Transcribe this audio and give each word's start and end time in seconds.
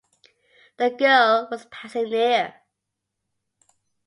The 0.77 0.89
girl 0.89 1.47
was 1.51 1.67
passing 1.69 2.09
near. 2.09 2.55